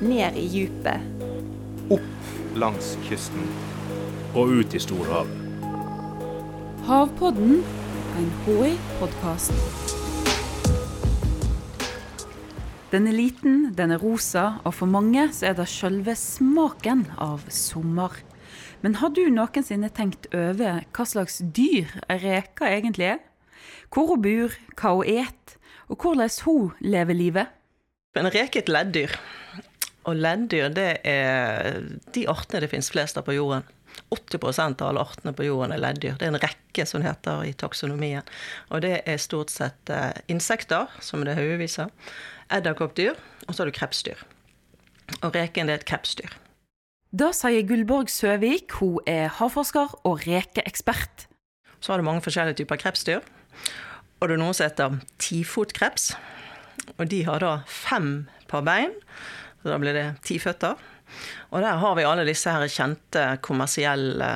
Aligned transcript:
ned 0.00 0.36
i 0.36 0.46
djupet. 0.46 1.00
Opp 1.90 2.56
langs 2.58 2.94
kysten. 3.08 3.44
Og 4.36 4.52
ut 4.60 4.74
i 4.74 4.80
storhavet. 4.82 5.44
Havpodden, 6.88 7.62
en 8.18 8.28
HI-podkast. 8.46 9.52
Den 12.92 13.08
er 13.10 13.12
liten, 13.12 13.74
den 13.76 13.92
er 13.92 14.00
rosa, 14.00 14.62
og 14.64 14.72
for 14.78 14.88
mange 14.88 15.26
så 15.36 15.50
er 15.50 15.58
det 15.58 15.66
sjølve 15.68 16.14
smaken 16.16 17.04
av 17.20 17.44
sommer. 17.52 18.14
Men 18.80 18.96
har 19.02 19.12
du 19.12 19.26
noensinne 19.28 19.90
tenkt 19.92 20.30
over 20.32 20.80
hva 20.96 21.04
slags 21.04 21.42
dyr 21.42 21.90
reka 22.22 22.70
egentlig 22.70 23.10
er? 23.10 23.20
Hvor 23.92 24.14
hun 24.14 24.22
bor, 24.24 24.56
hva 24.78 24.94
hun 24.96 25.10
et, 25.10 25.58
og 25.92 26.00
hvordan 26.00 26.32
hun 26.46 26.72
lever 26.80 27.18
livet? 27.18 27.52
En 28.16 28.30
reke 28.32 28.62
er 28.62 28.64
et 28.64 28.72
leddyr. 28.72 29.18
Og 30.06 30.16
leddyr 30.16 30.70
det 30.72 30.90
er 31.08 31.82
de 32.14 32.24
artene 32.30 32.62
det 32.62 32.70
finnes 32.72 32.90
flest 32.92 33.18
av 33.18 33.26
på 33.26 33.36
jorden. 33.36 33.66
80 34.14 34.60
av 34.80 34.86
alle 34.88 35.02
artene 35.02 35.34
på 35.34 35.44
jorden 35.48 35.74
er 35.74 35.82
leddyr. 35.82 36.16
Det 36.18 36.28
er 36.28 36.32
en 36.32 36.40
rekke 36.40 36.86
som 36.86 37.02
det 37.02 37.10
heter 37.10 37.44
i 37.48 37.54
taksonomien. 37.58 38.26
Og 38.70 38.82
det 38.84 39.02
er 39.04 39.20
stort 39.20 39.50
sett 39.52 39.90
eh, 39.90 40.14
insekter, 40.30 40.86
som 41.00 41.24
det 41.26 41.36
haugevis 41.36 41.78
av, 41.82 41.90
edderkoppdyr, 42.54 43.18
og 43.46 43.50
så 43.54 43.62
har 43.62 43.70
du 43.70 43.76
krepsdyr. 43.76 44.22
Og 45.22 45.34
reken 45.34 45.68
det 45.68 45.74
er 45.74 45.82
et 45.82 45.88
krepsdyr. 45.88 46.36
Da 47.08 47.30
sier 47.32 47.64
Gullborg 47.64 48.10
Søvik, 48.12 48.78
hun 48.82 49.00
er 49.08 49.32
havforsker 49.38 49.94
og 50.04 50.26
rekeekspert. 50.28 51.26
Så 51.80 51.92
har 51.92 52.00
du 52.00 52.04
mange 52.04 52.24
forskjellige 52.24 52.60
typer 52.60 52.80
krepsdyr. 52.80 53.24
Og 54.18 54.28
det 54.28 54.34
er 54.34 54.40
noen 54.42 54.56
som 54.56 54.66
heter 54.66 54.98
tifotkreps. 55.22 56.10
Og 56.98 57.08
de 57.08 57.22
har 57.24 57.40
da 57.40 57.52
fem 57.70 58.26
par 58.50 58.64
bein. 58.66 58.92
Da 59.68 59.78
blir 59.80 59.96
det 59.96 60.06
ti 60.26 60.38
føtter. 60.42 60.78
Og 61.52 61.62
der 61.64 61.80
har 61.80 61.94
vi 61.96 62.06
alle 62.08 62.26
disse 62.28 62.52
her 62.52 62.68
kjente 62.72 63.24
kommersielle 63.44 64.30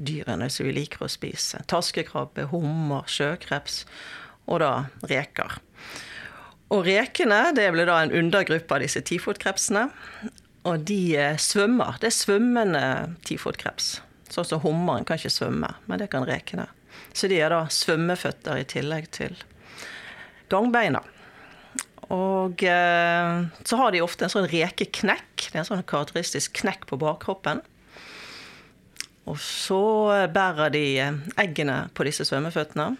dyrene 0.00 0.48
som 0.50 0.68
vi 0.68 0.74
liker 0.76 1.04
å 1.04 1.10
spise. 1.10 1.60
Taskekrabbe, 1.70 2.48
hummer, 2.52 3.06
sjøkreps 3.10 3.84
og 4.50 4.62
da 4.62 4.72
reker. 5.10 5.58
Og 6.70 6.86
rekene 6.86 7.50
det 7.56 7.66
blir 7.74 7.88
da 7.90 7.98
en 8.04 8.14
undergruppe 8.14 8.76
av 8.76 8.84
disse 8.84 9.02
tifotkrepsene. 9.06 9.88
Og 10.68 10.84
de 10.86 11.16
svømmer. 11.40 11.98
Det 12.00 12.10
er 12.10 12.16
svømmende 12.16 12.84
tifotkreps. 13.26 13.98
Sånn 14.30 14.46
som 14.46 14.62
hummeren 14.62 15.06
kan 15.08 15.18
ikke 15.18 15.32
svømme, 15.34 15.72
men 15.90 16.02
det 16.02 16.10
kan 16.12 16.26
rekene. 16.28 16.68
Så 17.16 17.30
de 17.30 17.40
er 17.42 17.50
da 17.50 17.64
svømmeføtter 17.72 18.60
i 18.60 18.66
tillegg 18.68 19.08
til 19.16 19.34
gangbeina. 20.52 21.02
Og 22.10 22.64
eh, 22.66 23.34
så 23.66 23.78
har 23.78 23.92
de 23.94 24.02
ofte 24.02 24.26
en 24.26 24.32
sånn 24.32 24.48
rekeknekk. 24.50 25.46
Det 25.46 25.54
er 25.54 25.62
en 25.62 25.68
sånn 25.68 25.86
karakteristisk 25.86 26.58
knekk 26.62 26.88
på 26.90 26.98
bakkroppen. 27.00 27.62
Og 29.30 29.38
så 29.38 29.82
bærer 30.32 30.72
de 30.74 30.84
eggene 31.38 31.84
på 31.94 32.06
disse 32.08 32.26
svømmeføttene. 32.26 32.96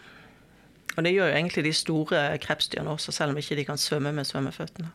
Og 0.97 1.07
det 1.07 1.15
gjør 1.15 1.31
jo 1.31 1.39
egentlig 1.39 1.65
de 1.67 1.75
store 1.75 2.23
krepsdyrene 2.43 2.93
også, 2.93 3.15
selv 3.15 3.33
om 3.33 3.39
ikke 3.41 3.59
de 3.59 3.67
kan 3.67 3.81
svømme 3.81 4.13
med 4.15 4.29
svømmeføttene. 4.29 4.91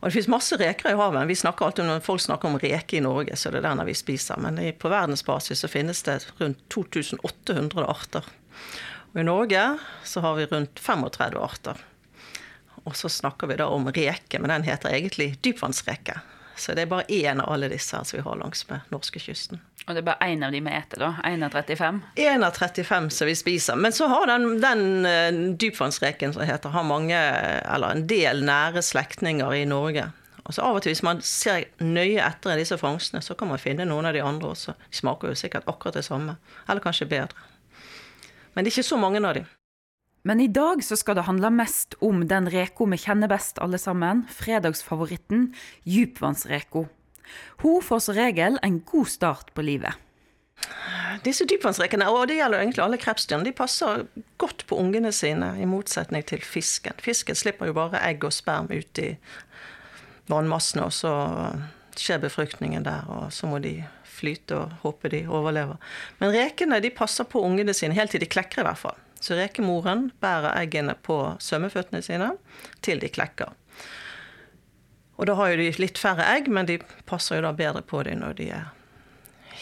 Og 0.00 0.08
det 0.08 0.14
fins 0.14 0.30
masse 0.32 0.56
reker 0.56 0.94
i 0.94 0.96
havet. 0.96 1.28
Vi 1.28 1.36
snakker 1.36 1.66
alltid 1.66 1.84
Når 1.84 2.00
folk 2.00 2.22
snakker 2.24 2.48
om 2.48 2.58
reker 2.58 2.96
i 2.96 3.04
Norge, 3.04 3.36
så 3.36 3.50
det 3.50 3.60
er 3.60 3.66
det 3.66 3.72
den 3.76 3.86
vi 3.90 3.94
spiser. 3.94 4.40
Men 4.40 4.56
på 4.80 4.88
verdensbasis 4.88 5.60
så 5.60 5.68
finnes 5.68 6.02
det 6.06 6.22
rundt 6.40 6.62
2800 6.72 7.84
arter. 7.84 8.24
Og 9.12 9.20
i 9.20 9.26
Norge 9.26 9.64
så 10.04 10.22
har 10.24 10.38
vi 10.38 10.48
rundt 10.48 10.80
35 10.80 11.36
arter. 11.42 11.84
Og 12.90 12.98
så 12.98 13.08
snakker 13.08 13.46
vi 13.50 13.56
da 13.60 13.70
om 13.70 13.88
reke, 13.94 14.42
men 14.42 14.50
den 14.50 14.66
heter 14.66 14.90
egentlig 14.90 15.36
dypvannsreke. 15.46 16.18
Så 16.60 16.74
det 16.76 16.82
er 16.82 16.90
bare 16.90 17.06
én 17.08 17.40
av 17.40 17.52
alle 17.54 17.70
disse 17.72 17.96
som 18.04 18.16
vi 18.18 18.22
har 18.22 18.36
langs 18.36 18.66
med 18.68 18.90
norskekysten. 18.92 19.62
Og 19.86 19.94
det 19.94 20.02
er 20.02 20.08
bare 20.10 20.28
én 20.28 20.42
av 20.44 20.52
de 20.52 20.60
vi 20.60 20.72
eter, 20.76 21.00
da? 21.00 21.14
Én 21.24 21.44
av 21.46 21.54
35? 21.54 22.00
Én 22.20 22.44
av 22.44 22.52
35 22.52 23.08
som 23.16 23.30
vi 23.30 23.36
spiser. 23.38 23.78
Men 23.80 23.94
så 23.96 24.10
har 24.10 24.26
den, 24.28 24.58
den 24.60 24.82
uh, 25.06 25.56
dypvannsreken 25.56 26.34
som 26.36 26.44
heter, 26.44 26.74
har 26.74 26.84
mange, 26.84 27.16
eller 27.16 27.94
en 27.94 28.04
del 28.10 28.44
nære 28.44 28.82
slektninger 28.84 29.54
i 29.56 29.64
Norge. 29.70 30.10
Og 30.44 30.56
så 30.56 30.66
av 30.66 30.76
og 30.76 30.82
til 30.82 30.92
Hvis 30.92 31.04
man 31.06 31.22
ser 31.24 31.68
nøye 31.78 32.20
etter 32.26 32.60
disse 32.60 32.76
fangstene, 32.80 33.22
så 33.24 33.36
kan 33.38 33.48
man 33.48 33.62
finne 33.62 33.86
noen 33.88 34.08
av 34.10 34.16
de 34.16 34.24
andre 34.24 34.52
også. 34.52 34.74
De 34.90 35.00
smaker 35.00 35.32
jo 35.32 35.38
sikkert 35.38 35.68
akkurat 35.70 35.96
det 35.96 36.04
samme, 36.04 36.36
eller 36.68 36.84
kanskje 36.84 37.08
bedre. 37.08 37.48
Men 38.52 38.64
det 38.64 38.72
er 38.72 38.80
ikke 38.80 38.90
så 38.90 39.00
mange 39.00 39.22
av 39.24 39.36
dem. 39.38 39.48
Men 40.22 40.40
i 40.40 40.48
dag 40.52 40.84
så 40.84 40.98
skal 41.00 41.16
det 41.16 41.24
handle 41.28 41.50
mest 41.54 41.96
om 42.04 42.26
den 42.28 42.48
reka 42.52 42.86
vi 42.92 42.98
kjenner 43.00 43.30
best 43.30 43.58
alle 43.58 43.80
sammen, 43.80 44.26
fredagsfavoritten 44.28 45.50
dypvannsreka. 45.88 46.84
Hun 47.62 47.82
får 47.82 48.04
som 48.04 48.16
regel 48.18 48.58
en 48.62 48.80
god 48.84 49.08
start 49.08 49.54
på 49.54 49.64
livet. 49.64 49.96
Disse 51.24 51.46
dypvannsrekene, 51.48 52.06
og 52.12 52.28
det 52.28 52.36
gjelder 52.38 52.62
egentlig 52.62 52.82
alle 52.84 53.00
krepsdyrene, 53.00 53.46
de 53.48 53.56
passer 53.56 54.04
godt 54.40 54.66
på 54.68 54.76
ungene 54.78 55.12
sine, 55.12 55.54
i 55.60 55.68
motsetning 55.68 56.24
til 56.28 56.42
fisken. 56.44 56.96
Fisken 57.00 57.38
slipper 57.38 57.70
jo 57.70 57.76
bare 57.76 58.02
egg 58.04 58.24
og 58.26 58.34
sperm 58.34 58.68
ut 58.70 59.00
i 59.00 59.14
vannmassene, 60.30 60.86
og 60.86 60.94
så 60.94 61.14
skjer 61.98 62.22
befruktningen 62.22 62.84
der, 62.86 63.08
og 63.08 63.32
så 63.34 63.48
må 63.50 63.58
de 63.64 63.78
flyte 64.06 64.56
og 64.56 64.76
håpe 64.84 65.10
de 65.12 65.24
overlever. 65.28 65.80
Men 66.20 66.34
rekene 66.34 66.80
de 66.84 66.92
passer 66.94 67.28
på 67.28 67.42
ungene 67.44 67.74
sine, 67.76 67.96
helt 67.96 68.12
til 68.14 68.22
de 68.22 68.30
klekker 68.30 68.62
i 68.62 68.68
hvert 68.68 68.84
fall. 68.84 69.00
Så 69.20 69.36
rekemoren 69.36 70.08
bærer 70.22 70.56
eggene 70.62 70.96
på 70.96 71.18
svømmeføttene 71.42 72.02
sine 72.04 72.32
til 72.84 73.02
de 73.02 73.10
klekker. 73.12 73.52
Og 75.20 75.28
da 75.28 75.36
har 75.36 75.52
jo 75.52 75.60
de 75.60 75.68
litt 75.76 76.00
færre 76.00 76.24
egg, 76.32 76.48
men 76.48 76.68
de 76.68 76.78
passer 77.08 77.36
jo 77.36 77.44
da 77.44 77.52
bedre 77.56 77.82
på 77.84 78.00
dem 78.06 78.22
når 78.22 78.38
de 78.38 78.48
er 78.56 78.70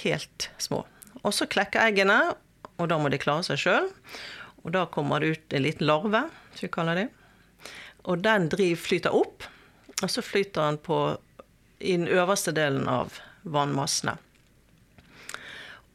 helt 0.04 0.50
små. 0.62 0.84
Og 1.24 1.34
så 1.34 1.48
klekker 1.50 1.82
eggene, 1.82 2.18
og 2.78 2.90
da 2.92 2.98
må 3.02 3.10
de 3.10 3.18
klare 3.18 3.42
seg 3.46 3.58
sjøl. 3.58 3.88
Og 4.62 4.70
da 4.76 4.84
kommer 4.86 5.18
det 5.22 5.34
ut 5.34 5.56
en 5.56 5.64
liten 5.64 5.88
larve, 5.88 6.28
som 6.54 6.66
vi 6.66 6.70
kaller 6.74 7.02
det. 7.02 7.08
Og 8.06 8.22
den 8.22 8.46
driv 8.52 8.78
flyter 8.78 9.14
opp, 9.14 9.42
og 9.98 10.06
så 10.06 10.22
flyter 10.22 10.62
den 10.62 10.78
på 10.78 11.00
i 11.78 11.96
den 11.96 12.06
øverste 12.10 12.54
delen 12.54 12.86
av 12.90 13.18
vannmassene. 13.42 14.14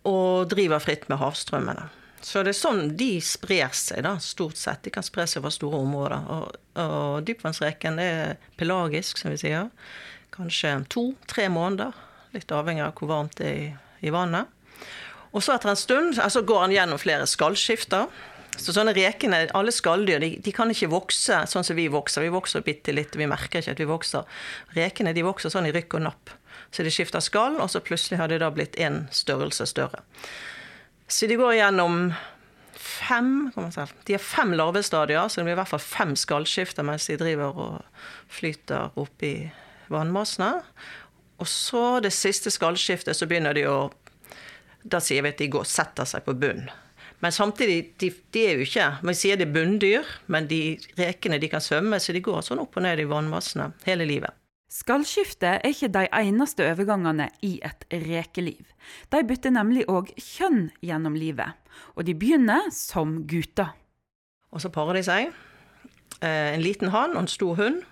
Og 0.08 0.50
driver 0.52 0.84
fritt 0.84 1.08
med 1.08 1.22
havstrømmene. 1.24 1.88
Så 2.24 2.44
det 2.44 2.54
er 2.54 2.58
sånn 2.58 2.94
de 3.00 3.18
sprer 3.24 3.74
seg, 3.76 4.06
da, 4.06 4.16
stort 4.24 4.56
sett. 4.60 4.86
De 4.86 4.94
kan 4.96 5.04
spre 5.04 5.26
seg 5.28 5.42
over 5.44 5.52
store 5.52 5.82
områder. 5.84 6.28
Og, 6.32 6.58
og 6.80 7.26
dypvannsreken 7.28 8.00
er 8.00 8.38
pelagisk, 8.60 9.20
som 9.20 9.34
vi 9.34 9.42
sier. 9.42 9.68
Kanskje 10.34 10.78
to-tre 10.94 11.50
måneder. 11.52 11.92
Litt 12.34 12.52
avhengig 12.56 12.86
av 12.86 12.96
hvor 12.98 13.12
varmt 13.12 13.36
det 13.42 13.50
er 13.50 13.58
i, 13.60 13.66
i 14.08 14.14
vannet. 14.14 14.48
Og 15.34 15.44
så 15.44 15.56
etter 15.56 15.74
en 15.74 15.80
stund 15.80 16.22
altså 16.22 16.44
går 16.46 16.68
han 16.68 16.76
gjennom 16.76 17.02
flere 17.02 17.28
skallskifter. 17.30 18.08
Så 18.54 18.74
sånne 18.76 18.94
rekene, 18.94 19.48
Alle 19.58 19.74
skalldyr 19.74 20.22
de, 20.22 20.30
de, 20.46 20.54
kan 20.56 20.70
ikke 20.70 20.92
vokse 20.94 21.40
sånn 21.50 21.66
som 21.66 21.78
vi 21.78 21.90
vokser. 21.92 22.24
Vi 22.24 22.34
vokser 22.34 22.64
bitte 22.66 22.94
litt, 22.94 23.18
vi 23.18 23.28
merker 23.28 23.60
ikke 23.60 23.74
at 23.76 23.82
vi 23.82 23.90
vokser. 23.90 24.30
Rekene 24.78 25.14
de 25.14 25.26
vokser 25.26 25.52
sånn 25.52 25.68
i 25.68 25.74
rykk 25.76 25.98
og 26.00 26.06
napp. 26.08 26.34
Så 26.74 26.86
de 26.86 26.94
skifter 26.94 27.22
skall, 27.22 27.60
og 27.62 27.70
så 27.70 27.82
plutselig 27.84 28.22
har 28.22 28.30
de 28.30 28.40
da 28.42 28.50
blitt 28.54 28.78
én 28.82 29.04
størrelse 29.14 29.68
større. 29.70 30.06
Så 31.08 31.28
de 31.28 31.38
går 31.40 31.58
gjennom 31.60 32.14
fem 32.74 33.52
De 34.04 34.14
har 34.14 34.20
fem 34.20 34.54
larvestadier, 34.54 35.28
så 35.28 35.40
det 35.40 35.48
blir 35.48 35.56
i 35.56 35.60
hvert 35.62 35.72
fall 35.72 35.84
fem 35.84 36.16
skallskifter 36.20 36.86
mens 36.88 37.08
de 37.08 37.18
driver 37.20 37.60
og 37.66 38.06
flyter 38.32 38.96
opp 39.00 39.24
i 39.24 39.36
vannmassene. 39.94 40.64
Og 41.42 41.50
så 41.50 42.00
det 42.04 42.14
siste 42.16 42.52
skallskiftet, 42.54 43.18
så 43.18 43.28
begynner 43.30 43.58
de 43.58 43.68
å 43.68 43.92
Da 44.84 45.00
sier 45.00 45.24
vi 45.24 45.32
at 45.32 45.40
de 45.40 45.48
går 45.48 45.64
og 45.64 45.70
setter 45.70 46.08
seg 46.08 46.26
på 46.26 46.34
bunn. 46.36 46.66
Men 47.24 47.32
samtidig, 47.32 47.94
de, 48.02 48.10
de 48.36 48.42
er 48.44 48.58
jo 48.60 48.66
ikke 48.66 48.88
Vi 49.08 49.14
sier 49.16 49.40
det 49.40 49.48
er 49.48 49.54
bunndyr, 49.56 50.10
men 50.28 50.50
de 50.50 50.76
rekene 51.00 51.40
de 51.40 51.48
kan 51.48 51.64
svømme, 51.64 52.00
så 52.04 52.12
de 52.12 52.20
går 52.24 52.42
sånn 52.44 52.60
opp 52.60 52.76
og 52.76 52.84
ned 52.84 53.00
i 53.00 53.08
vannmassene 53.08 53.72
hele 53.88 54.08
livet. 54.10 54.43
Skallskifte 54.74 55.52
er 55.60 55.68
ikke 55.70 55.92
de 55.94 56.08
eneste 56.18 56.66
overgangene 56.66 57.28
i 57.46 57.60
et 57.66 57.84
rekeliv. 58.08 58.72
De 59.14 59.20
bytter 59.28 59.54
nemlig 59.54 59.86
òg 59.92 60.10
kjønn 60.18 60.72
gjennom 60.82 61.14
livet, 61.14 61.54
og 61.94 62.08
de 62.08 62.16
begynner 62.18 62.72
som 62.74 63.20
gutter. 63.30 63.70
Og 64.50 64.64
så 64.64 64.72
parer 64.74 64.98
de 64.98 65.04
seg. 65.06 65.30
Eh, 66.26 66.56
en 66.56 66.64
liten 66.66 66.90
hann 66.94 67.14
og 67.14 67.22
en 67.26 67.30
stor 67.30 67.54
hund. 67.60 67.84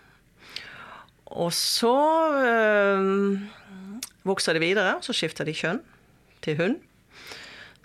Og 1.32 1.54
så 1.54 1.94
øh, 2.42 3.38
vokser 4.26 4.58
de 4.58 4.66
videre, 4.66 4.98
og 4.98 5.06
så 5.06 5.14
skifter 5.14 5.46
de 5.46 5.56
kjønn 5.56 5.84
til 6.42 6.58
hund. 6.58 6.82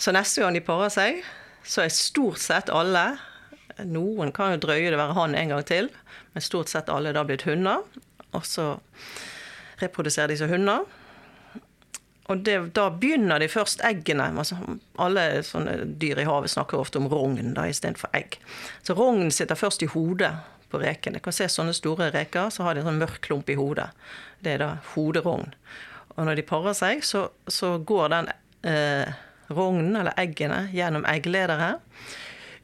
Så 0.01 0.13
neste 0.17 0.41
gang 0.41 0.57
de 0.57 0.65
parer 0.65 0.93
seg, 0.93 1.21
så 1.65 1.85
er 1.85 1.93
stort 1.93 2.41
sett 2.41 2.73
alle 2.73 3.11
Noen 3.85 4.31
kan 4.33 4.55
jo 4.55 4.61
drøye 4.63 4.89
det 4.89 4.97
være 4.97 5.13
han 5.19 5.35
en 5.37 5.51
gang 5.53 5.65
til, 5.69 5.91
men 6.33 6.41
stort 6.41 6.71
sett 6.73 6.89
alle 6.89 7.11
er 7.11 7.17
da 7.19 7.27
blitt 7.29 7.43
hunder. 7.45 7.83
Og 8.37 8.47
så 8.47 8.75
reproduserer 9.81 10.33
de 10.33 10.39
som 10.41 10.53
hunder. 10.53 10.87
Og 12.27 12.43
det, 12.43 12.57
da 12.75 12.89
begynner 12.91 13.39
de 13.39 13.49
først 13.49 13.85
eggene. 13.87 14.27
Altså, 14.35 14.59
alle 14.99 15.45
sånne 15.47 15.79
dyr 16.01 16.23
i 16.23 16.27
havet 16.27 16.51
snakker 16.51 16.81
ofte 16.81 16.99
om 16.99 17.07
rogn 17.11 17.55
istedenfor 17.67 18.11
egg. 18.19 18.41
Så 18.83 18.97
rognen 18.99 19.31
sitter 19.35 19.59
først 19.59 19.85
i 19.87 19.91
hodet 19.93 20.33
på 20.73 20.81
reken. 20.83 21.15
Jeg 21.15 21.23
kan 21.23 21.37
se 21.37 21.47
sånne 21.51 21.75
store 21.77 22.11
reker, 22.15 22.51
så 22.51 22.67
har 22.67 22.75
de 22.75 22.83
en 22.83 22.91
sånn 22.91 23.03
mørk 23.03 23.21
klump 23.29 23.51
i 23.53 23.59
hodet. 23.59 23.93
Det 24.43 24.57
er 24.57 24.65
da 24.65 24.73
hoderogn. 24.95 25.55
Og 26.17 26.27
når 26.27 26.41
de 26.41 26.47
parer 26.49 26.75
seg, 26.75 27.05
så, 27.07 27.29
så 27.47 27.77
går 27.79 28.11
den 28.15 28.31
eh, 28.67 29.15
rognen, 29.53 29.95
eller 30.01 30.17
eggene, 30.19 30.65
gjennom 30.75 31.07
eggledere. 31.07 31.77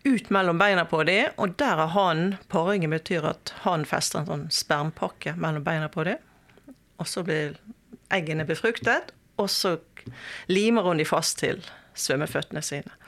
Ut 0.04 0.30
mellom 0.30 0.58
beina 0.58 0.84
på 0.84 1.02
dem, 1.06 1.30
og 1.38 1.54
der 1.60 1.78
er 1.78 1.92
hannen. 1.94 2.34
Paringen 2.50 2.90
betyr 2.90 3.26
at 3.28 3.52
hannen 3.62 3.86
fester 3.86 4.22
en 4.22 4.30
sånn 4.30 4.48
spermpakke 4.50 5.36
mellom 5.38 5.62
beina 5.66 5.86
på 5.92 6.06
dem. 6.08 6.18
Og 6.98 7.06
så 7.06 7.22
blir 7.26 7.54
eggene 8.12 8.46
befruktet, 8.48 9.12
og 9.38 9.50
så 9.50 9.76
limer 10.50 10.82
hun 10.88 10.98
de 10.98 11.06
fast 11.06 11.38
til 11.38 11.62
svømmeføttene 11.94 12.62
sine. 12.66 12.98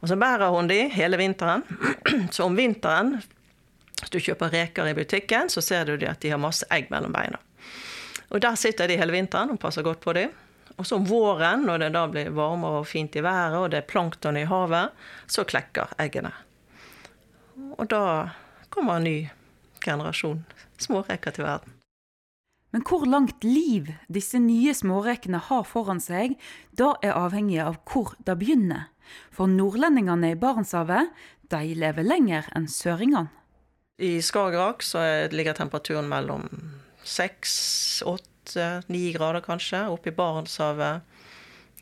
Og 0.00 0.08
så 0.08 0.16
bærer 0.16 0.48
hun 0.54 0.70
de 0.70 0.86
hele 0.94 1.18
vinteren. 1.20 1.66
Så 2.34 2.46
om 2.48 2.56
vinteren, 2.56 3.18
hvis 4.00 4.12
du 4.14 4.16
kjøper 4.16 4.54
reker 4.54 4.88
i 4.88 4.94
butikken, 4.96 5.50
så 5.52 5.60
ser 5.60 5.84
du 5.84 6.06
at 6.08 6.22
de 6.22 6.30
har 6.32 6.40
masse 6.40 6.64
egg 6.72 6.88
mellom 6.88 7.12
beina. 7.12 7.36
Og 8.30 8.40
der 8.40 8.56
sitter 8.56 8.88
de 8.88 8.96
hele 8.96 9.12
vinteren 9.12 9.52
og 9.52 9.60
passer 9.60 9.84
godt 9.84 10.00
på 10.00 10.14
dem. 10.16 10.32
Og 10.80 10.86
så 10.88 10.96
om 10.96 11.04
våren, 11.04 11.66
når 11.68 11.82
det 11.82 11.90
da 11.92 12.06
blir 12.08 12.30
varmere 12.32 12.80
og 12.80 12.88
fint 12.88 13.16
i 13.18 13.24
været, 13.24 13.58
og 13.58 13.66
det 13.72 13.82
er 13.82 13.90
plankton 13.90 14.38
i 14.40 14.46
havet, 14.48 14.94
så 15.28 15.44
klekker 15.44 15.92
eggene. 16.00 16.32
Og 17.76 17.84
da 17.92 18.30
kommer 18.72 18.96
en 18.96 19.04
ny 19.04 19.18
generasjon 19.84 20.40
småreker 20.80 21.36
til 21.36 21.44
verden. 21.44 21.76
Men 22.72 22.84
hvor 22.86 23.04
langt 23.04 23.44
liv 23.44 23.90
disse 24.08 24.38
nye 24.40 24.72
smårekene 24.78 25.42
har 25.50 25.66
foran 25.68 26.00
seg, 26.00 26.38
da 26.72 26.94
er 27.04 27.18
avhengig 27.18 27.58
av 27.60 27.76
hvor 27.90 28.14
det 28.24 28.38
begynner. 28.40 28.88
For 29.34 29.50
nordlendingene 29.50 30.32
i 30.32 30.38
Barentshavet, 30.38 31.10
de 31.50 31.74
lever 31.74 32.06
lenger 32.06 32.48
enn 32.56 32.70
søringene. 32.70 33.28
I 34.00 34.22
Skagerrak 34.24 34.86
ligger 35.34 35.58
temperaturen 35.58 36.08
mellom 36.08 36.46
6, 37.04 38.02
8 38.08 38.30
åtte-ni 38.40 39.08
eh, 39.08 39.14
grader 39.14 39.40
kanskje. 39.40 39.88
Oppe 39.88 40.08
i 40.08 40.12
Barentshavet 40.12 41.00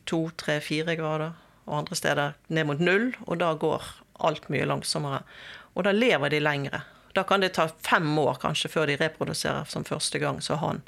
to, 0.05 0.31
tre, 0.37 0.61
fire 0.61 0.97
grader. 0.97 1.33
Og 1.67 1.79
andre 1.83 1.97
steder 1.97 2.37
ned 2.49 2.67
mot 2.67 2.81
null. 2.81 3.15
Og 3.27 3.39
da 3.39 3.55
går 3.55 3.83
alt 4.21 4.49
mye 4.49 4.67
langsommere. 4.67 5.23
Og 5.75 5.85
da 5.85 5.93
lever 5.93 6.31
de 6.31 6.41
lengre. 6.41 6.83
Da 7.15 7.25
kan 7.25 7.41
det 7.41 7.55
ta 7.57 7.69
fem 7.83 8.19
år 8.19 8.39
kanskje 8.43 8.71
før 8.71 8.89
de 8.89 8.99
reproduserer 8.99 9.69
som 9.69 9.85
første 9.85 10.19
gang 10.19 10.43
som 10.43 10.59
han 10.59 10.83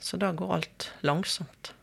Så 0.00 0.16
da 0.16 0.32
går 0.32 0.52
alt 0.54 0.92
langsomt. 1.02 1.74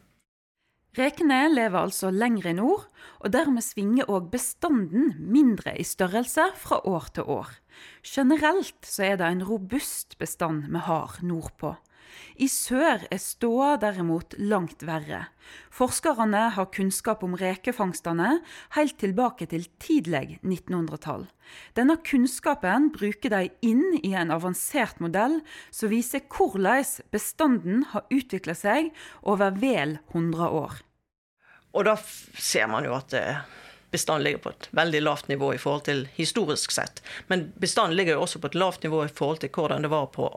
Rekene 0.95 1.49
lever 1.51 1.75
altså 1.75 2.07
lenger 2.09 2.45
i 2.47 2.53
nord, 2.55 2.85
og 3.19 3.33
dermed 3.33 3.63
svinger 3.63 4.07
òg 4.07 4.29
bestanden 4.31 5.11
mindre 5.19 5.73
i 5.75 5.83
størrelse 5.83 6.45
fra 6.55 6.79
år 6.87 7.09
til 7.13 7.27
år. 7.27 7.49
Generelt 8.07 8.87
så 8.87 9.03
er 9.03 9.17
det 9.19 9.27
en 9.27 9.43
robust 9.43 10.15
bestand 10.17 10.69
vi 10.71 10.79
har 10.87 11.17
nordpå. 11.21 11.75
I 12.35 12.47
sør 12.51 13.05
er 13.11 13.21
ståa 13.21 13.75
derimot 13.81 14.35
langt 14.37 14.83
verre. 14.85 15.25
Forskerne 15.73 16.49
har 16.55 16.71
kunnskap 16.73 17.23
om 17.25 17.35
rekefangstene 17.39 18.39
helt 18.77 18.97
tilbake 19.01 19.47
til 19.51 19.67
tidlig 19.81 20.39
1900-tall. 20.41 21.27
Denne 21.77 21.97
kunnskapen 22.05 22.89
bruker 22.95 23.33
de 23.33 23.43
inn 23.65 23.99
i 24.01 24.15
en 24.17 24.33
avansert 24.33 25.01
modell 25.03 25.39
som 25.69 25.91
viser 25.93 26.25
hvordan 26.31 26.85
bestanden 27.13 27.85
har 27.91 28.07
utvikla 28.09 28.55
seg 28.57 28.89
over 29.21 29.53
vel 29.61 29.99
100 30.13 30.49
år. 30.49 30.81
Og 31.75 31.85
da 31.87 31.95
ser 31.99 32.69
man 32.71 32.87
jo 32.87 32.95
at 32.95 33.13
eh, 33.17 33.43
bestanden 33.91 34.23
ligger 34.23 34.43
på 34.45 34.53
et 34.55 34.67
veldig 34.75 35.01
lavt 35.03 35.29
nivå 35.31 35.53
i 35.53 35.61
forhold 35.61 35.85
til 35.87 36.05
historisk 36.15 36.71
sett. 36.71 37.01
Men 37.27 37.49
bestanden 37.61 37.97
ligger 37.99 38.15
jo 38.15 38.25
også 38.25 38.41
på 38.41 38.51
et 38.51 38.59
lavt 38.59 38.83
nivå 38.87 39.05
i 39.05 39.11
forhold 39.11 39.43
til 39.43 39.51
hvordan 39.55 39.85
det 39.85 39.91
var 39.91 40.07
på 40.15 40.29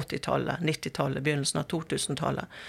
80-tallet, 0.00 0.64
90-tallet, 0.64 1.24
begynnelsen 1.24 1.62
av 1.62 1.68
2000-tallet. 1.72 2.60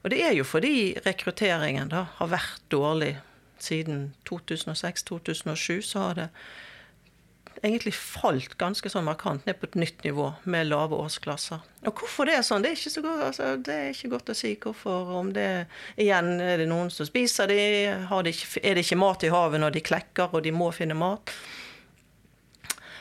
Og 0.00 0.12
det 0.14 0.22
er 0.24 0.34
jo 0.36 0.46
fordi 0.48 0.94
rekrutteringen 1.04 1.92
da 1.92 2.06
har 2.16 2.32
vært 2.32 2.64
dårlig 2.72 3.14
siden 3.60 4.14
2006-2007. 4.28 5.80
Så 5.84 5.98
har 5.98 6.16
det 6.16 6.28
egentlig 7.60 7.92
falt 7.94 8.54
ganske 8.60 8.88
sånn 8.88 9.04
markant 9.04 9.44
ned 9.46 9.58
på 9.60 9.68
et 9.68 9.76
nytt 9.82 10.04
nivå 10.06 10.30
med 10.48 10.70
lave 10.70 10.96
årsklasser. 10.96 11.60
Og 11.84 12.00
hvorfor 12.00 12.28
det 12.28 12.38
er 12.38 12.46
sånn, 12.46 12.64
det 12.64 12.72
er 12.72 12.78
ikke 12.78 12.94
så 12.94 13.04
godt, 13.04 13.24
altså, 13.26 13.48
det 13.60 13.76
er 13.76 13.90
ikke 13.92 14.12
godt 14.14 14.32
å 14.32 14.36
si 14.38 14.54
hvorfor. 14.60 15.12
Om 15.20 15.32
det 15.36 15.48
igjen 16.00 16.32
er 16.40 16.62
det 16.62 16.68
noen 16.70 16.92
som 16.94 17.08
spiser 17.08 17.50
de, 17.50 17.60
de 18.08 18.34
ikke, 18.34 18.62
er 18.64 18.78
det 18.78 18.86
ikke 18.86 19.00
mat 19.00 19.26
i 19.26 19.32
havet 19.32 19.62
når 19.62 19.76
de 19.76 19.84
klekker 19.90 20.36
og 20.36 20.44
de 20.46 20.54
må 20.56 20.70
finne 20.76 20.96
mat. 20.96 21.34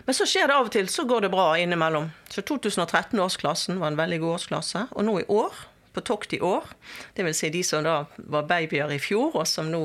Men 0.05 0.15
så 0.15 0.25
skjer 0.29 0.47
det 0.49 0.55
av 0.55 0.69
og 0.69 0.73
til, 0.73 0.87
så 0.91 1.05
går 1.07 1.25
det 1.25 1.33
bra 1.33 1.47
innimellom. 1.59 2.09
Så 2.31 2.43
2013-årsklassen 2.47 3.81
var 3.81 3.91
en 3.91 3.99
veldig 3.99 4.19
god 4.23 4.37
årsklasse. 4.37 4.85
Og 4.95 5.05
nå 5.05 5.19
i 5.21 5.27
år, 5.33 5.55
på 5.93 6.03
tokt 6.05 6.33
i 6.37 6.41
år, 6.45 6.67
dvs. 7.17 7.41
Si 7.41 7.51
de 7.53 7.63
som 7.65 7.85
da 7.85 8.03
var 8.31 8.47
babyer 8.49 8.93
i 8.95 8.99
fjor, 9.01 9.35
og 9.35 9.47
som 9.49 9.71
nå 9.71 9.83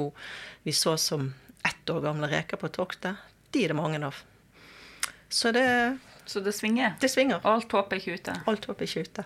vi 0.64 0.72
så 0.72 0.96
som 1.00 1.32
ett 1.64 1.90
år 1.90 2.00
gamle 2.04 2.28
reker 2.30 2.60
på 2.60 2.70
toktet, 2.72 3.20
de 3.52 3.64
er 3.64 3.72
det 3.72 3.78
mange 3.78 4.00
av. 4.04 4.16
Så 5.28 5.52
det 5.52 5.98
Så 6.26 6.40
det 6.40 6.54
svinger? 6.56 6.94
Det 7.00 7.10
svinger. 7.12 7.40
Alt 7.44 7.72
håp 7.72 7.92
er 7.92 7.98
ikke 8.00 8.14
ute? 8.16 8.34
Alt 8.48 8.64
håp 8.64 8.80
er 8.80 8.88
ikke 8.88 9.02
ute. 9.04 9.24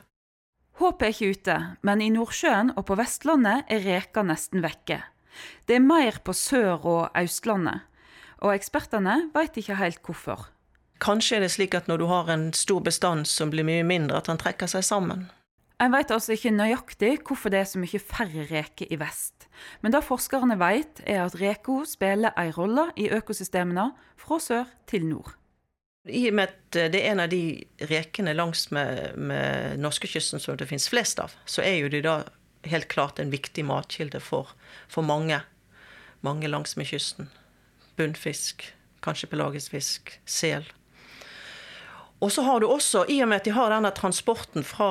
Håpet 0.78 1.04
er 1.06 1.12
ikke 1.12 1.28
ute, 1.30 1.56
men 1.86 2.00
i 2.02 2.08
Nordsjøen 2.10 2.72
og 2.74 2.88
på 2.88 2.96
Vestlandet 2.98 3.70
er 3.70 3.84
reker 3.84 4.26
nesten 4.26 4.64
vekke. 4.64 4.98
Det 5.66 5.76
er 5.78 5.84
mer 5.84 6.18
på 6.26 6.34
Sør- 6.34 6.82
og 6.86 7.14
Østlandet, 7.14 7.86
og 8.42 8.50
ekspertene 8.54 9.28
veit 9.34 9.54
ikke 9.58 9.78
helt 9.78 10.02
hvorfor. 10.02 10.48
Kanskje 11.02 11.38
er 11.38 11.44
det 11.46 11.52
slik 11.54 11.76
at 11.78 11.88
når 11.90 12.00
du 12.00 12.06
har 12.10 12.30
en 12.32 12.48
stor 12.56 12.82
bestand 12.84 13.28
som 13.30 13.52
blir 13.52 13.66
mye 13.66 13.86
mindre, 13.86 14.18
at 14.18 14.30
den 14.30 14.40
trekker 14.40 14.70
seg 14.70 14.86
sammen. 14.86 15.28
En 15.78 15.92
vet 15.94 16.10
altså 16.10 16.34
ikke 16.34 16.50
nøyaktig 16.50 17.12
hvorfor 17.26 17.54
det 17.54 17.60
er 17.60 17.68
så 17.70 17.78
mye 17.78 18.00
færre 18.02 18.48
reker 18.50 18.90
i 18.90 18.98
vest. 18.98 19.46
Men 19.80 19.94
det 19.94 20.02
forskerne 20.06 20.56
vet, 20.58 21.02
er 21.06 21.22
at 21.22 21.36
reka 21.38 21.84
spiller 21.86 22.34
en 22.34 22.54
rolle 22.56 22.88
i 22.98 23.06
økosystemene 23.14 23.92
fra 24.18 24.40
sør 24.42 24.72
til 24.90 25.06
nord. 25.06 25.36
I 26.08 26.24
og 26.30 26.34
med 26.38 26.50
at 26.50 26.78
det 26.92 27.02
er 27.02 27.12
en 27.12 27.22
av 27.22 27.30
de 27.30 27.62
rekene 27.90 28.34
langs 28.34 28.70
med, 28.74 29.14
med 29.14 29.78
norskekysten 29.78 30.42
som 30.42 30.58
det 30.58 30.66
finnes 30.70 30.88
flest 30.90 31.20
av, 31.22 31.34
så 31.46 31.62
er 31.62 31.78
jo 31.82 31.92
de 31.92 32.02
da 32.02 32.16
helt 32.66 32.88
klart 32.90 33.20
en 33.22 33.30
viktig 33.30 33.62
matkilde 33.68 34.18
for, 34.24 34.50
for 34.90 35.06
mange. 35.06 35.38
Mange 36.26 36.50
langs 36.50 36.74
med 36.76 36.88
kysten. 36.90 37.30
Bunnfisk, 37.98 38.66
kanskje 39.04 39.30
pelagisk 39.30 39.76
fisk, 39.76 40.16
sel. 40.26 40.66
Og 42.20 42.32
så 42.34 42.42
har 42.42 42.60
du 42.60 42.66
også, 42.66 43.04
i 43.08 43.20
og 43.22 43.28
med 43.30 43.40
at 43.40 43.46
de 43.46 43.54
har 43.54 43.70
denne 43.70 43.90
transporten 43.94 44.64
fra 44.66 44.88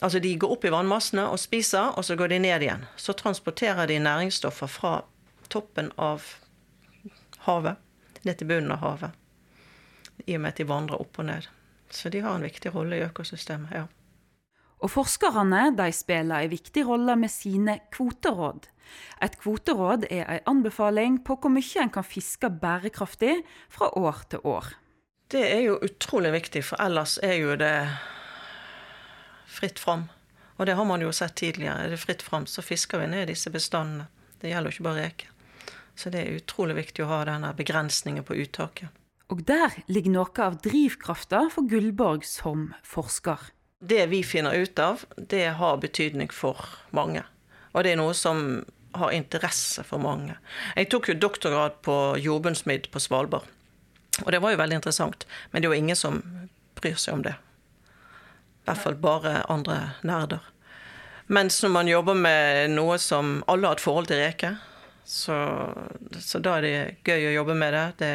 Altså 0.00 0.20
de 0.22 0.36
går 0.38 0.52
opp 0.54 0.64
i 0.64 0.70
vannmassene 0.70 1.24
og 1.26 1.40
spiser, 1.42 1.90
og 1.98 2.06
så 2.06 2.14
går 2.16 2.30
de 2.30 2.38
ned 2.38 2.62
igjen. 2.62 2.86
Så 2.96 3.16
transporterer 3.18 3.90
de 3.90 3.98
næringsstoffer 3.98 4.70
fra 4.70 4.92
toppen 5.50 5.90
av 5.98 6.22
havet 7.48 7.82
ned 8.26 8.38
til 8.38 8.48
bunnen 8.50 8.74
av 8.74 8.82
havet. 8.82 9.14
I 10.26 10.36
og 10.36 10.42
med 10.42 10.52
at 10.52 10.60
de 10.60 10.66
vandrer 10.68 11.02
opp 11.02 11.20
og 11.20 11.28
ned. 11.28 11.46
Så 11.90 12.10
de 12.12 12.22
har 12.24 12.36
en 12.36 12.44
viktig 12.44 12.72
rolle 12.74 12.98
i 12.98 13.06
økosystemet, 13.06 13.74
ja. 13.74 13.86
Og 14.78 14.92
forskerne 14.92 15.72
de 15.74 15.88
spiller 15.94 16.44
en 16.44 16.52
viktig 16.52 16.84
rolle 16.86 17.16
med 17.18 17.32
sine 17.32 17.78
kvoteråd. 17.94 18.68
Et 19.24 19.38
kvoteråd 19.40 20.06
er 20.10 20.28
en 20.28 20.52
anbefaling 20.52 21.18
på 21.26 21.34
hvor 21.40 21.50
mye 21.52 21.82
en 21.82 21.90
kan 21.92 22.06
fiske 22.06 22.50
bærekraftig 22.60 23.40
fra 23.74 23.90
år 23.98 24.22
til 24.30 24.44
år. 24.46 24.70
Det 25.28 25.42
er 25.44 25.60
jo 25.66 25.74
utrolig 25.84 26.30
viktig, 26.32 26.62
for 26.64 26.80
ellers 26.80 27.18
er 27.22 27.34
jo 27.36 27.56
det 27.60 27.74
fritt 29.48 29.78
fram. 29.78 30.06
Og 30.56 30.66
det 30.66 30.76
har 30.78 30.86
man 30.88 31.02
jo 31.04 31.10
sett 31.12 31.36
tidligere. 31.36 31.84
Er 31.84 31.92
det 31.92 32.00
fritt 32.00 32.22
fram, 32.24 32.46
så 32.48 32.64
fisker 32.64 33.02
vi 33.02 33.10
ned 33.12 33.28
disse 33.28 33.52
bestandene. 33.52 34.08
Det 34.40 34.48
gjelder 34.48 34.70
jo 34.70 34.76
ikke 34.76 34.86
bare 34.86 35.02
reker. 35.04 35.34
Så 35.98 36.10
det 36.14 36.22
er 36.22 36.38
utrolig 36.38 36.78
viktig 36.78 37.04
å 37.04 37.10
ha 37.10 37.18
denne 37.28 37.50
begrensningen 37.58 38.24
på 38.24 38.38
uttaket. 38.40 38.88
Og 39.28 39.42
der 39.44 39.76
ligger 39.92 40.14
noe 40.14 40.44
av 40.46 40.56
drivkrafta 40.64 41.44
for 41.52 41.68
Gullborg 41.68 42.24
som 42.24 42.70
forsker. 42.86 43.50
Det 43.84 44.06
vi 44.08 44.22
finner 44.24 44.56
ut 44.56 44.80
av, 44.80 45.04
det 45.18 45.44
har 45.60 45.82
betydning 45.82 46.32
for 46.32 46.64
mange. 46.96 47.26
Og 47.76 47.84
det 47.84 47.92
er 47.92 48.00
noe 48.00 48.16
som 48.16 48.64
har 48.96 49.12
interesse 49.12 49.84
for 49.84 50.00
mange. 50.00 50.38
Jeg 50.72 50.88
tok 50.88 51.12
jo 51.12 51.20
doktorgrad 51.20 51.82
på 51.84 51.98
jordbunnsmidd 52.24 52.88
på 52.94 53.02
Svalbard. 53.04 53.44
Og 54.24 54.32
det 54.32 54.40
var 54.42 54.54
jo 54.54 54.60
veldig 54.60 54.80
interessant. 54.80 55.26
Men 55.50 55.62
det 55.62 55.68
er 55.68 55.74
jo 55.74 55.82
ingen 55.82 55.98
som 55.98 56.22
bryr 56.78 56.98
seg 56.98 57.18
om 57.18 57.26
det. 57.26 57.34
I 57.38 58.70
hvert 58.70 58.82
fall 58.84 58.98
bare 59.00 59.42
andre 59.48 59.78
nerder. 60.06 60.42
Mens 61.28 61.60
når 61.62 61.72
man 61.72 61.88
jobber 61.88 62.16
med 62.16 62.72
noe 62.72 62.96
som 63.00 63.42
alle 63.46 63.68
har 63.68 63.76
et 63.76 63.84
forhold 63.84 64.08
til 64.08 64.20
reker, 64.22 64.56
så, 65.08 65.34
så, 66.20 66.38
da 66.44 66.58
er 66.58 66.64
det 66.66 66.72
gøy 67.08 67.30
å 67.30 67.34
jobbe 67.38 67.54
med 67.56 67.72
det. 67.72 67.84
det. 68.02 68.08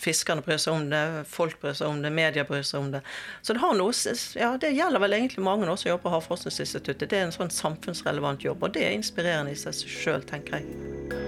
Fiskerne 0.00 0.40
bryr 0.44 0.56
seg 0.56 0.78
om 0.78 0.86
det, 0.88 1.02
folk 1.28 1.58
bryr 1.60 1.76
seg 1.76 1.92
om 1.92 2.00
det, 2.00 2.12
media 2.16 2.46
bryr 2.48 2.64
seg 2.64 2.80
om 2.80 2.88
det. 2.94 3.02
Så 3.44 3.52
det, 3.52 3.60
noe, 3.76 4.16
ja, 4.40 4.54
det 4.56 4.72
gjelder 4.72 5.04
vel 5.04 5.18
egentlig 5.18 5.44
mange 5.44 5.68
som 5.68 5.90
jobber 5.90 6.06
på 6.06 6.14
Havforskningsinstituttet. 6.16 7.10
Det 7.10 7.20
er 7.20 7.28
en 7.28 7.36
sånn 7.36 7.52
samfunnsrelevant 7.52 8.48
jobb, 8.48 8.64
og 8.64 8.76
det 8.78 8.86
er 8.86 8.96
inspirerende 8.96 9.52
i 9.52 9.60
seg 9.60 9.76
sjøl, 9.84 10.24
tenker 10.24 10.62
jeg. 10.62 11.27